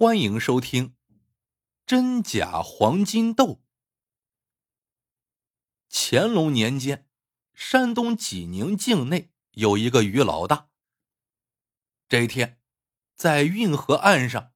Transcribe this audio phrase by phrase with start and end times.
[0.00, 0.90] 欢迎收听
[1.84, 3.44] 《真假黄金豆》。
[5.90, 7.08] 乾隆年间，
[7.52, 10.68] 山东济宁境内有一个于老大。
[12.08, 12.60] 这一天，
[13.16, 14.52] 在运河岸上，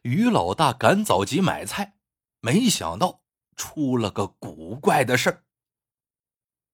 [0.00, 1.98] 于老大赶早集买菜，
[2.40, 3.22] 没想到
[3.54, 5.44] 出了个古怪的事儿。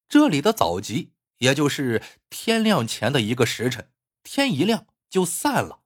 [0.08, 2.00] 这里的早集，也就是
[2.30, 3.92] 天亮前的一个时辰，
[4.22, 5.82] 天一亮就散了。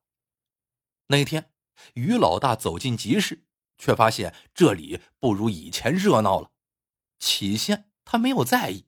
[1.07, 1.51] 那天。
[1.95, 3.45] 于老大走进集市，
[3.79, 6.51] 却发现这里不如以前热闹了。
[7.19, 8.87] 起先他没有在意，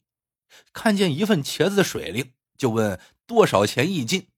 [0.72, 4.28] 看见一份茄子的水灵，就问多少钱一斤。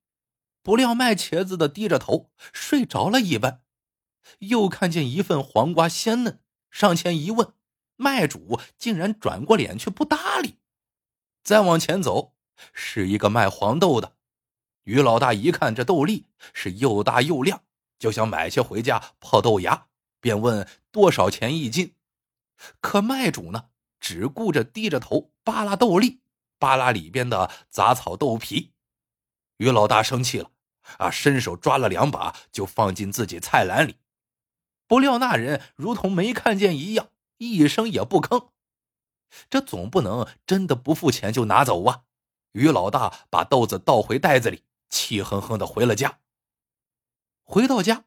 [0.63, 3.63] 不料卖茄子的低着头睡着了一般。
[4.41, 7.55] 又看见一份黄瓜鲜嫩，上前一问，
[7.97, 10.59] 卖主竟然转过脸去不搭理。
[11.43, 12.35] 再往前走，
[12.75, 14.17] 是一个卖黄豆的。
[14.85, 17.65] 于老大一看这豆粒是又大又亮。
[18.01, 19.87] 就想买些回家泡豆芽，
[20.21, 21.95] 便问多少钱一斤。
[22.81, 23.67] 可卖主呢，
[24.01, 26.21] 只顾着低着头扒拉豆粒，
[26.59, 28.73] 扒拉里边的杂草豆皮。
[29.59, 30.51] 于老大生气了，
[30.97, 33.97] 啊，伸手抓了两把，就放进自己菜篮里。
[34.89, 38.49] 不料那人如同没看见一样，一声也不吭。
[39.49, 42.05] 这总不能真的不付钱就拿走啊！
[42.53, 46.19] 于老大把豆子倒回袋子里，气哼哼的回了家。
[47.51, 48.05] 回到家，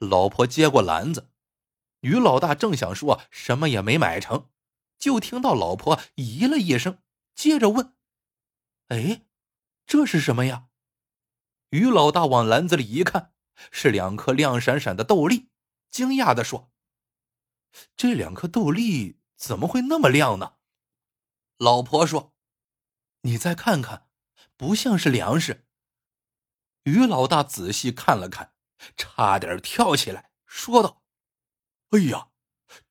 [0.00, 1.30] 老婆接过篮子，
[2.00, 4.50] 于老大正想说什么也没买成，
[4.98, 7.02] 就听到老婆咦了一声，
[7.34, 7.96] 接着问
[8.88, 9.24] ：“哎，
[9.86, 10.66] 这是什么呀？”
[11.72, 13.32] 于老大往篮子里一看，
[13.70, 15.48] 是两颗亮闪闪的豆粒，
[15.90, 16.70] 惊讶的说
[17.96, 20.56] ：“这两颗豆粒怎么会那么亮呢？”
[21.56, 22.34] 老婆说
[23.22, 24.10] ：“你再看看，
[24.58, 25.66] 不像是粮食。”
[26.84, 28.51] 于老大仔细看了看。
[28.96, 31.02] 差点跳起来，说道
[31.90, 32.28] ：“哎呀，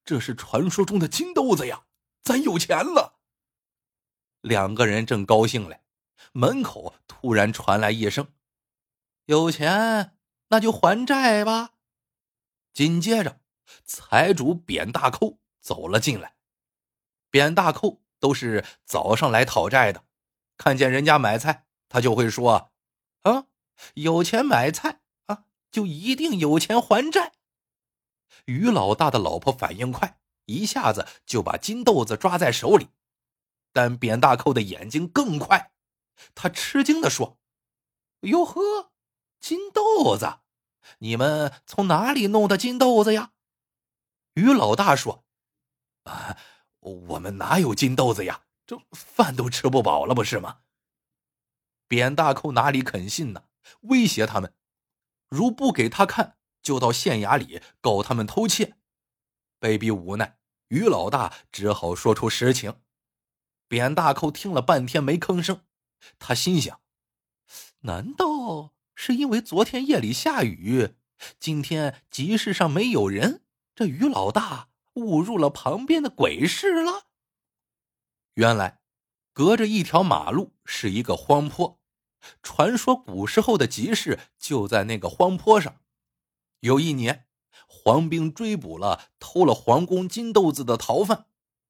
[0.03, 1.85] 这是传说中的金豆子呀！
[2.21, 3.19] 咱有钱了。”
[4.41, 5.81] 两个人正高兴嘞，
[6.31, 8.33] 门口突然传来一声
[9.25, 10.17] ：“有钱，
[10.47, 11.71] 那就还债吧。”
[12.73, 13.41] 紧接着，
[13.83, 16.35] 财主扁大扣走了进来。
[17.29, 20.05] 扁大扣都是早上来讨债的，
[20.57, 22.71] 看见人家买菜，他就会说
[23.23, 23.47] ：“啊，
[23.95, 25.00] 有钱买菜。”
[25.71, 27.33] 就一定有钱还债。
[28.45, 32.89] 于老大的老婆反应快，一下子就把金豆子抓在手里。
[33.73, 35.71] 但扁大扣的眼睛更快，
[36.35, 37.37] 他吃惊的说
[38.21, 38.91] ：“哟呵，
[39.39, 40.39] 金豆子，
[40.99, 43.31] 你们从哪里弄的金豆子呀？”
[44.35, 45.23] 于老大说
[46.03, 46.37] ：“啊，
[46.79, 48.43] 我们哪有金豆子呀？
[48.65, 50.59] 这饭都吃不饱了，不是吗？”
[51.87, 53.45] 扁大扣哪里肯信呢？
[53.81, 54.53] 威胁他们。
[55.31, 58.75] 如不给他看，就到县衙里告他们偷窃。
[59.59, 60.37] 被逼无奈，
[60.67, 62.81] 于老大只好说出实情。
[63.69, 65.63] 扁大扣听了半天没吭声，
[66.19, 66.81] 他心想：
[67.81, 70.95] 难道是因为昨天夜里下雨，
[71.39, 73.43] 今天集市上没有人，
[73.73, 77.05] 这于老大误入了旁边的鬼市了？
[78.33, 78.81] 原来，
[79.31, 81.80] 隔着一条马路是一个荒坡。
[82.41, 85.81] 传说古时候的集市就在那个荒坡上。
[86.59, 87.27] 有一年，
[87.67, 91.25] 黄兵追捕了偷了皇宫金豆子的逃犯，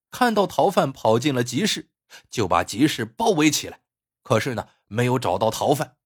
[0.10, 1.90] 看到逃犯跑进了集市，
[2.30, 3.82] 就把集市包围起来。
[4.22, 5.98] 可是呢，没有找到逃犯，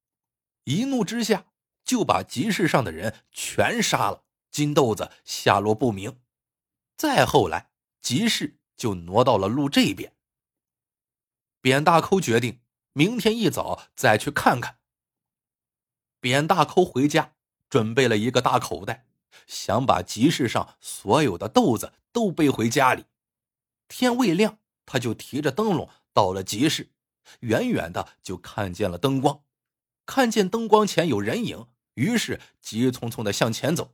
[0.66, 1.48] 一怒之下
[1.84, 4.24] 就把集市上的人全杀了。
[4.52, 6.22] 金豆子下落不明。
[6.96, 10.16] 再后来，集市就挪到了路这边。
[11.60, 12.62] 扁大扣决定。
[12.98, 14.80] 明天一早再去看看。
[16.22, 17.34] 扁大抠回家，
[17.70, 19.06] 准备了一个大口袋，
[19.48, 23.04] 想把集市上所有的豆子都背回家里。
[23.90, 26.94] 天未亮，他就提着灯笼到了集市，
[27.42, 29.44] 远远的就看见了灯光，
[30.06, 33.94] 看见灯光前有人影，于是急匆匆的向前走。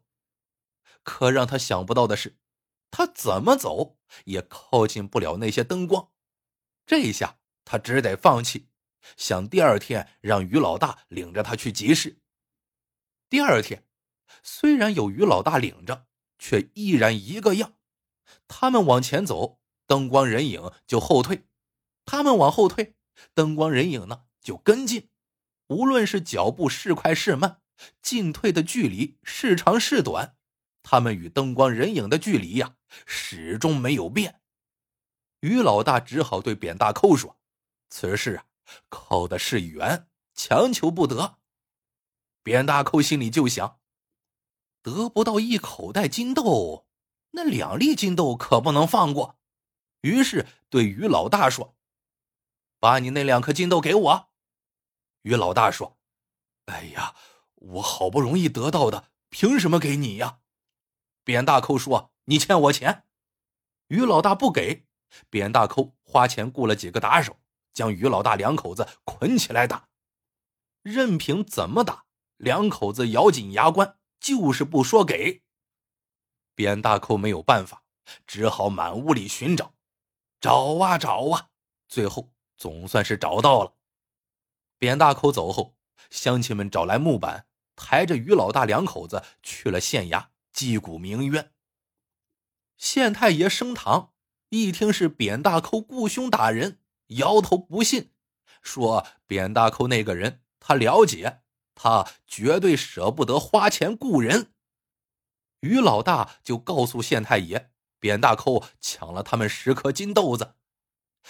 [1.02, 2.38] 可让他想不到的是，
[2.92, 6.12] 他怎么走也靠近不了那些灯光。
[6.86, 8.68] 这一下他只得放弃。
[9.18, 12.20] 想第二天让于老大领着他去集市。
[13.30, 13.86] 第二天，
[14.44, 16.08] 虽然有于老大领着，
[16.38, 17.76] 却依然一个样。
[18.48, 21.46] 他们往前走，灯光人影就后退；
[22.06, 22.96] 他们往后退，
[23.34, 25.10] 灯光人影呢就跟进。
[25.68, 27.62] 无论是脚步是快是慢，
[28.02, 30.36] 进退的距离是长是短，
[30.84, 32.76] 他们与灯光人影的距离呀，
[33.06, 34.42] 始终没有变。
[35.40, 37.40] 于老大只好对扁大扣说
[37.90, 38.46] ：“此事啊。”
[38.90, 41.38] 靠的是缘，强求不得。
[42.44, 43.80] 扁大扣心里就想：
[44.82, 46.88] 得不到一口袋金豆，
[47.32, 49.38] 那两粒金豆可不能放过。
[50.02, 51.76] 于是对于老大说
[52.80, 54.30] ：“把你那两颗金豆给我。”
[55.22, 56.00] 于老大说
[56.66, 57.16] ：“哎呀，
[57.56, 60.40] 我好不容易得到的，凭什么给你呀？”
[61.24, 63.06] 扁大扣说：“你欠我钱。”
[63.90, 64.88] 于老大不给，
[65.30, 67.38] 扁大扣花钱雇了几个打手，
[67.74, 69.90] 将于老大两口子捆起来打。
[70.82, 72.06] 任凭怎么打，
[72.38, 75.44] 两口子咬紧牙关，就是不说给。
[76.56, 77.84] 扁大扣没有办法，
[78.26, 79.74] 只好满屋里寻找，
[80.40, 81.50] 找啊找啊，
[81.88, 83.76] 最后总算是找到了。
[84.78, 85.76] 扁大扣走后，
[86.10, 91.54] 乡亲们找来木板，抬着于老大两口子去了县衙击鼓鸣冤。
[92.78, 94.14] 县太爷升堂，
[94.50, 96.81] 一听是扁大扣雇凶打人，
[97.12, 98.12] 摇头不信，
[98.62, 100.44] 说扁大扣那个人。
[100.60, 101.42] 他了解，
[101.74, 104.54] 他绝对舍不得花钱雇人。
[105.62, 110.56] 于老大就告诉县太爷，扁大扣抢了他们十颗金豆子。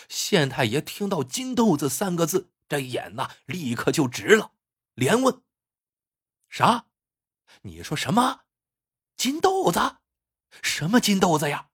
[0.08, 4.52] 县太爷听到“金豆子”三个字，这眼呐立刻就直了，
[4.96, 5.42] 连问
[6.50, 6.88] ：“啥？
[7.64, 8.42] 你说什么？
[9.16, 9.98] 金豆子？
[10.62, 11.70] 什么金豆子呀？”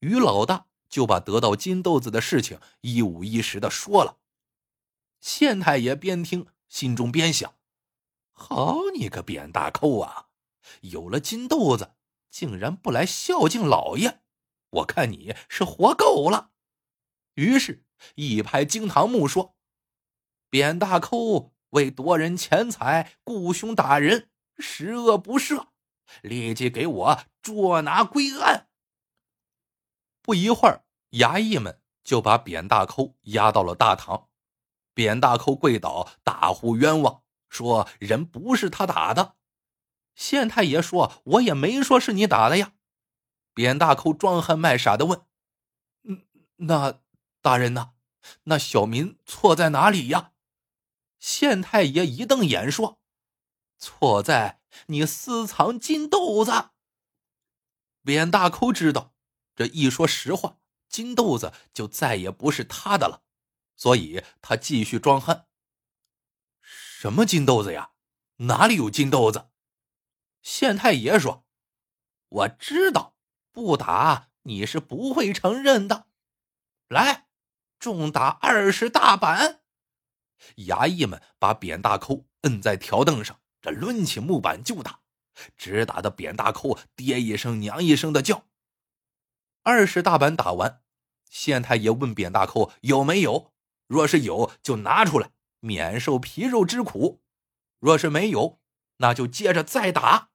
[0.00, 4.18] 于老大就把得到金豆子的事情一五一十的说了。
[5.20, 7.54] 县太爷边听心中边想
[8.32, 10.26] ：“好你个扁大扣啊！
[10.82, 11.94] 有了金豆子，
[12.30, 14.20] 竟然不来孝敬老爷，
[14.70, 16.50] 我看你是活够了。”
[17.34, 17.84] 于是，
[18.16, 19.56] 一拍惊堂木说
[20.50, 25.68] ：“扁大扣为夺人钱财，雇凶打人，十恶不赦，
[26.22, 28.68] 立即给我捉拿归案。”
[30.30, 34.28] 不一会儿，衙役们就把扁大扣押到了大堂。
[34.94, 39.34] 扁大扣跪倒，大呼冤枉，说人不是他打的。
[40.14, 42.74] 县太爷说：“我也没说是你打的呀。”
[43.54, 45.20] 扁大扣装憨卖傻的问
[46.08, 46.24] ：“嗯，
[46.58, 47.00] 那
[47.42, 47.94] 大人呢？
[48.44, 50.30] 那小民错在哪里呀？”
[51.18, 53.00] 县太爷一瞪眼说
[53.76, 56.70] ：“错在你私藏金豆子。”
[58.04, 59.12] 扁大扣知道，
[59.60, 60.56] 这一说实话，
[60.88, 63.24] 金豆子就再也不是他的了。
[63.76, 65.48] 所以他继续装憨。
[66.62, 67.90] 什么金豆子呀？
[68.36, 69.50] 哪里有金豆子？
[70.40, 71.44] 县太爷说
[72.30, 73.16] ：“我知道，
[73.52, 76.06] 不打你是不会承认的。
[76.88, 77.26] 来，
[77.78, 79.60] 重打二十大板。”
[80.56, 85.00] 衙役们把扁大扣摁在条凳上，这抡起木板就打，
[85.58, 88.46] 直打的扁大扣爹一声娘一声的叫。
[89.62, 90.82] 二十大板打完，
[91.28, 93.52] 县太爷问扁大扣有没有。
[93.86, 97.20] 若是有，就拿出来，免受皮肉之苦；
[97.78, 98.60] 若是没有，
[98.98, 100.30] 那就接着再打。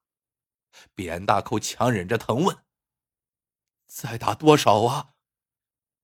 [0.94, 2.58] 扁大扣强忍着疼问
[3.88, 5.14] ：“再打多少啊？”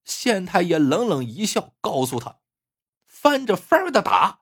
[0.04, 2.40] 县太爷冷冷一笑，告诉他
[3.04, 4.40] ：“翻着番的打。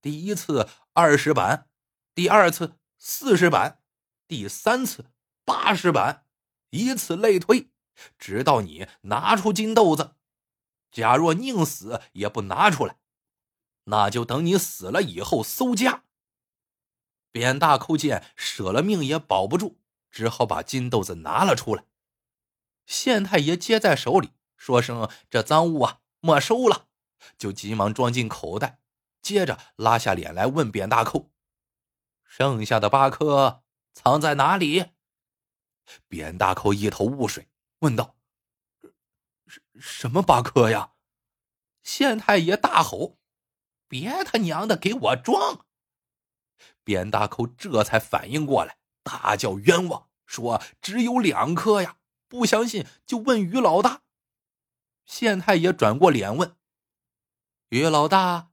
[0.00, 1.68] 第一次二十板，
[2.14, 3.82] 第二次四十板，
[4.28, 5.10] 第三次
[5.44, 6.24] 八十板，
[6.70, 7.70] 以此类推，
[8.18, 10.14] 直到你拿出金豆子。”
[10.90, 12.96] 假若宁死也不拿出来，
[13.84, 16.04] 那就等你死了以后搜家。
[17.30, 19.76] 扁大扣见舍了命也保不住，
[20.10, 21.84] 只好把金豆子拿了出来。
[22.86, 26.86] 县太爷接在手里，说声“这赃物啊，没收了”，
[27.36, 28.80] 就急忙装进口袋，
[29.20, 31.30] 接着拉下脸来问扁大扣
[32.24, 34.86] ：“剩下的八颗藏在哪里？”
[36.08, 37.46] 扁大扣一头雾水，
[37.80, 38.16] 问道。
[39.46, 40.92] 什什么八颗呀？
[41.82, 43.18] 县太爷大吼
[43.88, 45.64] ：“别他娘的给我装！”
[46.84, 51.96] 扁大扣这才反应过来，大叫冤枉，说：“只有两颗呀！
[52.28, 54.02] 不相信就问于老大。”
[55.06, 56.56] 县太爷转过脸问
[57.70, 58.50] ：“于老大，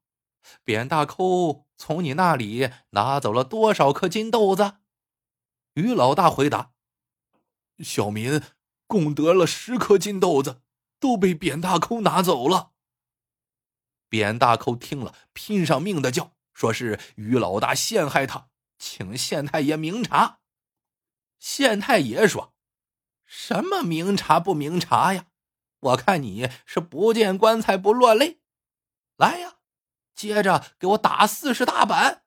[0.63, 4.77] 扁大扣从你那里拿走了多少颗金豆子？”
[5.75, 6.71] 于老大回答
[7.83, 8.41] ：“小民
[8.87, 10.61] 共得了十颗金豆子。”
[10.97, 12.71] 都被扁大扣拿走了。
[14.09, 18.49] 扁大扣听了，拼上命的叫，说是于老大陷害他，
[18.79, 20.39] 请县太爷明察。
[21.37, 22.55] 县太爷说
[23.27, 25.27] ：“什么明察不明察呀？
[25.79, 28.39] 我看你是不见棺材不落泪。
[29.17, 29.57] 来呀，
[30.15, 32.23] 接着给我打四十大板。”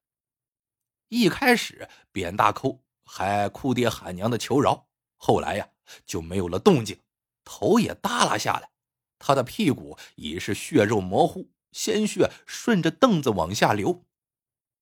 [1.08, 5.70] 一开始，扁大扣还哭爹喊娘的求饶，后来呀，
[6.06, 7.00] 就没有了动静。
[7.44, 8.70] 头也耷拉下来，
[9.18, 14.04] 他的屁股已是血肉模糊，鲜血顺着凳子往下流。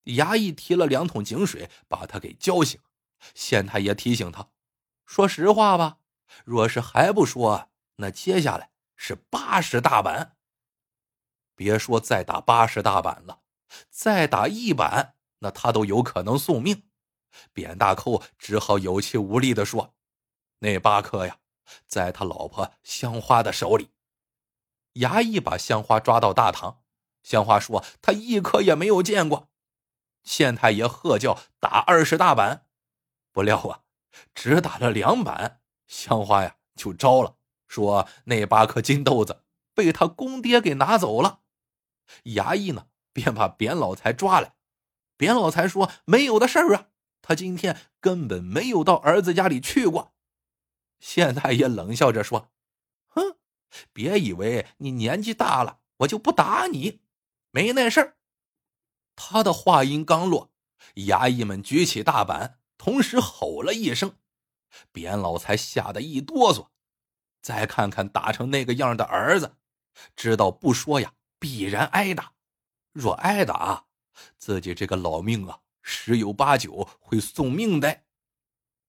[0.05, 2.79] 衙役提了两桶井水，把他给浇醒，
[3.33, 4.49] 县太爷提醒他
[5.05, 5.99] ：“说实话吧，
[6.45, 10.37] 若是还不说，那接下来是八十大板。
[11.55, 13.41] 别说再打八十大板了，
[13.89, 16.83] 再打一板，那他都有可能送命。”
[17.53, 19.93] 扁大寇只好有气无力的说
[20.59, 21.37] ：“那八颗呀，
[21.87, 23.89] 在他老婆香花的手里。”
[24.95, 26.81] 衙役把香花抓到大堂，
[27.21, 29.49] 香花说：“他一颗也没有见过。”
[30.23, 32.65] 县太爷喝叫打二十大板，
[33.31, 33.81] 不料啊，
[34.33, 37.35] 只打了两板，香花呀就招了，
[37.67, 41.41] 说那八颗金豆子被他公爹给拿走了。
[42.23, 44.55] 衙役呢便把扁老财抓来，
[45.15, 46.87] 扁老财说：“没有的事儿啊。”
[47.21, 50.13] 他今天根本没有到儿子家里去过，
[50.99, 52.51] 县太爷冷笑着说
[53.07, 53.37] ：“哼，
[53.93, 57.01] 别以为你年纪大了，我就不打你，
[57.51, 58.17] 没那事儿。”
[59.15, 60.51] 他的话音刚落，
[60.95, 64.17] 衙役们举起大板，同时吼了一声，
[64.91, 66.67] 扁老才吓得一哆嗦。
[67.41, 69.57] 再看看打成那个样的儿子，
[70.15, 72.33] 知道不说呀，必然挨打。
[72.91, 73.85] 若挨打，
[74.37, 75.61] 自己这个老命啊！
[75.81, 78.03] 十有八九会送命的，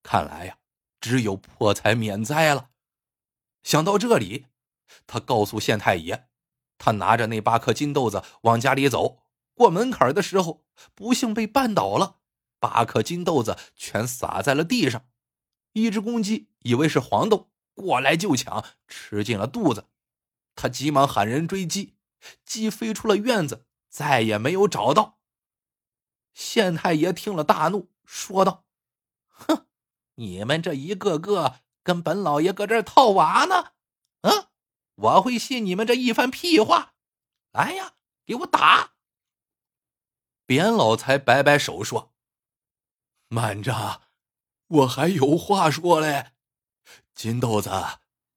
[0.03, 0.59] 看来呀，
[1.01, 2.71] 只有破财免灾了。
[3.63, 4.47] 想到这里，
[5.07, 6.29] 他告诉县太爷，
[6.79, 9.23] 他拿着那八颗金豆子往家里走，
[9.55, 10.65] 过门槛的时候
[10.95, 12.21] 不幸被绊倒了，
[12.59, 15.07] 八颗金豆子全洒在了地上。
[15.73, 19.89] 一只公鸡以为是黄豆，过来就抢，吃进了肚子。
[20.57, 21.97] 他急忙喊人追鸡，
[22.45, 25.21] 鸡飞出了院子，再也没有找到。
[26.35, 28.65] 县太爷听了大怒，说道
[29.29, 29.68] ：“哼，
[30.19, 33.73] 你们这一个个跟本老爷搁这套娃呢？
[34.23, 34.51] 啊，
[34.97, 36.95] 我会信你们这一番屁话？
[37.53, 37.95] 来呀，
[38.27, 38.95] 给我打！”
[40.45, 42.13] 扁老财摆摆手说
[43.29, 44.03] ：“慢着，
[44.67, 46.33] 我还有话说嘞。
[47.15, 47.71] 金豆子，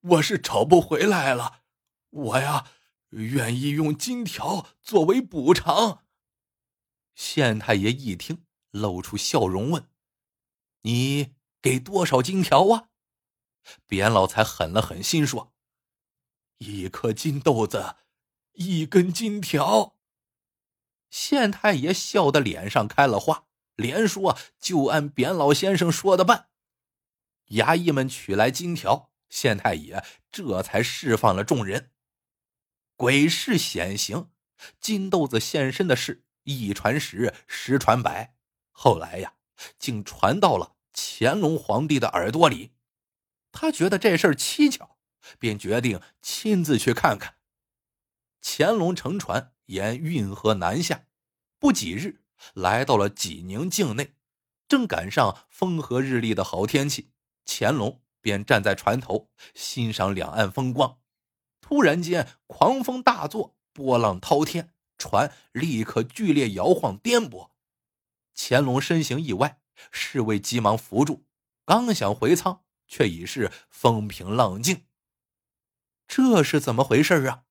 [0.02, 1.64] 我是找不回来了，
[2.10, 2.68] 我呀，
[3.10, 6.04] 愿意用金条作为补偿。”
[7.16, 9.90] 县太爷一听，露出笑容，问
[10.84, 12.90] ：“你给多少金条啊？”
[13.88, 15.54] 扁老才狠了狠心说
[16.58, 17.96] ：“一颗金豆子，
[18.54, 19.98] 一根金条。”
[21.12, 26.50] 县太爷笑得脸上开了花，连说：“就按扁老先生说的办。”
[27.52, 31.92] 衙役们取来金条，县太爷这才释放了众人。
[32.96, 34.32] 鬼事显形，
[34.80, 36.24] 金豆子现身的事。
[36.44, 38.36] 一传十，十传百，
[38.72, 39.36] 后来呀，
[39.78, 42.72] 竟传到了乾隆皇帝的耳朵里。
[43.52, 44.98] 他觉得这事儿蹊跷，
[45.38, 47.36] 便决定亲自去看看。
[48.42, 51.06] 乾隆乘船沿运河南下，
[51.60, 52.22] 不几日
[52.54, 54.16] 来到了济宁境内，
[54.68, 57.12] 正赶上风和日丽的好天气，
[57.46, 61.00] 乾隆便站在船头欣赏两岸风光。
[61.62, 64.74] 突然间，狂风大作，波浪滔天。
[64.98, 67.50] 船立刻剧烈摇晃颠簸，
[68.36, 69.60] 乾隆身形一歪，
[69.92, 71.26] 侍卫急忙扶住，
[71.66, 74.86] 刚想回舱，却已是风平浪静。
[76.08, 77.46] 这是怎么回事啊？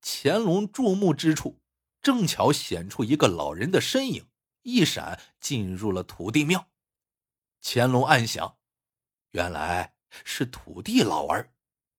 [0.00, 1.60] 乾隆注目之处，
[2.00, 4.28] 正巧显出一个老人的身影，
[4.62, 6.70] 一闪进入了土地庙。
[7.62, 8.58] 乾隆暗想，
[9.30, 11.52] 原来是土地老儿，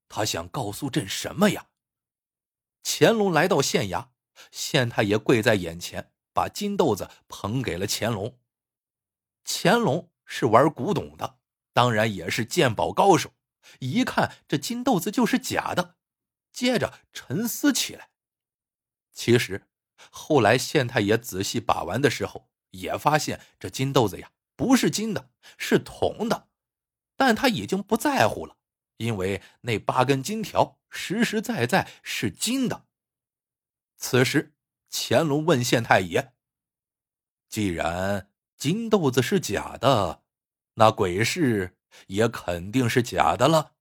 [0.10, 1.70] 他想告诉朕什么呀？
[2.84, 4.10] 乾隆来到县衙。
[4.52, 8.38] 县太爷跪在眼前，把金豆子捧给了乾隆。
[9.46, 11.40] 乾隆是玩古董的，
[11.74, 13.34] 当然也是鉴宝高手，
[13.80, 15.96] 一看这金豆子就是假的，
[16.52, 18.10] 接着沉思起来。
[19.12, 19.68] 其实，
[20.10, 26.48] 后来县太爷仔细把玩的时候，也发现这金豆子呀不是金的，是铜的，
[27.16, 28.58] 但他已经不在乎了，
[28.98, 32.86] 因为那八根金条实实在在是金的。
[33.98, 34.54] 此时，
[34.90, 36.34] 乾隆问县太爷
[37.48, 38.30] ：“既然
[38.63, 40.24] 金豆子是假的，
[40.75, 41.75] 那鬼市
[42.08, 43.74] 也肯定是假的了。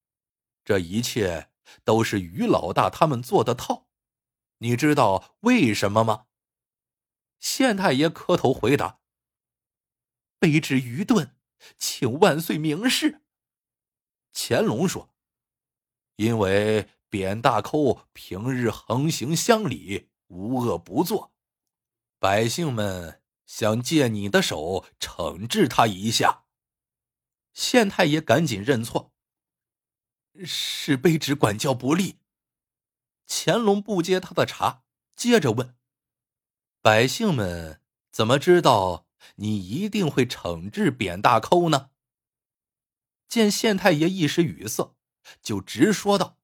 [0.64, 1.50] 这一切
[1.84, 3.86] 都是于老大他们做的套，
[4.58, 6.26] 你知道为什么吗？”
[7.38, 8.98] 县太爷磕头回答
[10.40, 11.36] ：“卑职愚钝，
[11.78, 13.22] 请万岁明示。”
[14.34, 15.14] 乾隆说
[16.16, 21.32] ：“因为扁大寇平日横行乡里。”无恶不作，
[22.18, 23.21] 百姓们
[23.54, 26.44] 想借你的手惩治他一下。
[27.52, 29.12] 县太爷赶紧认错，
[30.42, 32.18] 是卑职管教不力。
[33.28, 35.76] 乾隆不接他的茬，接着问
[36.80, 41.90] ：“百姓们怎么知道你一定会惩治扁大抠呢？
[43.28, 44.96] 见县太爷一时语塞，
[45.42, 46.38] 就直说道：“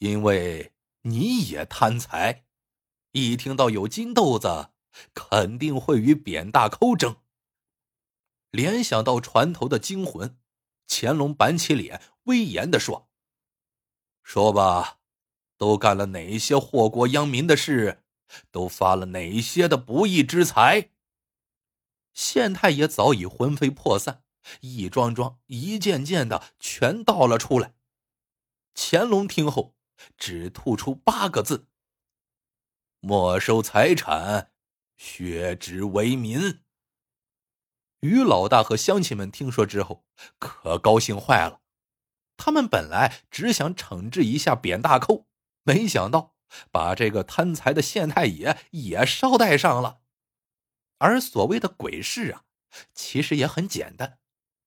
[0.00, 0.72] 因为
[1.02, 2.46] 你也贪财，
[3.12, 4.70] 一听到有金豆子，
[5.14, 7.16] 肯定会与扁大抠争。”
[8.50, 10.38] 联想到船头的惊魂，
[10.86, 13.08] 乾隆板起脸，威严的说
[14.22, 14.98] ：“说吧，
[15.56, 18.04] 都干了哪些祸国殃民的事？
[18.50, 20.90] 都发了哪些的不义之财？”
[22.14, 24.24] 县太爷早已魂飞魄散，
[24.60, 27.74] 一桩桩、一件件的全道了出来。
[28.74, 29.76] 乾隆听后，
[30.16, 31.68] 只吐出八个字
[33.00, 34.52] ：“没收财产，
[34.98, 36.60] 削职为民。”
[38.00, 40.04] 于老大和乡亲们听说之后，
[40.38, 41.62] 可高兴坏了。
[42.36, 45.26] 他们本来只想惩治一下扁大寇，
[45.64, 46.36] 没想到
[46.70, 50.02] 把这个贪财的县太爷也捎带上了。
[50.98, 52.44] 而所谓的鬼市啊，
[52.94, 54.18] 其实也很简单，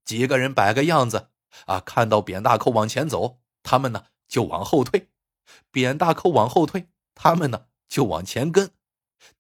[0.04, 1.30] 几个人摆个样子
[1.66, 5.08] 啊，看到扁大寇往前走，他们呢就往后退；
[5.72, 8.72] 扁大寇往后退，他们呢就往前跟。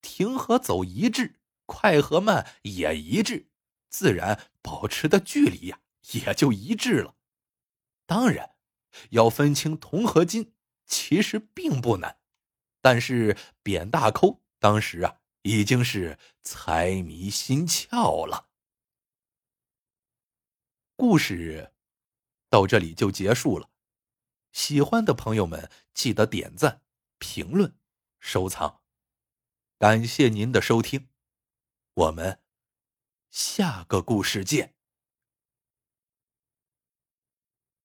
[0.02, 3.50] 停和走一致，快和慢也一致。
[3.90, 5.82] 自然保持的距离呀，
[6.14, 7.16] 也就一致了。
[8.06, 8.56] 当然，
[9.10, 10.54] 要分清铜和金，
[10.86, 12.20] 其实并不难。
[12.82, 18.48] 但是扁大抠当时啊，已经是财迷心窍了。
[20.96, 21.74] 故事
[22.50, 23.70] 到这里就结束了。
[24.52, 26.82] 喜欢的朋友们，记得点赞、
[27.18, 27.78] 评论、
[28.20, 28.81] 收藏。
[29.82, 31.08] 感谢您的收听，
[31.96, 32.38] 我们。
[33.32, 34.76] 下个故事见。